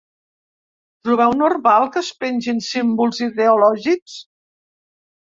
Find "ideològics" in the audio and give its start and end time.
3.31-4.21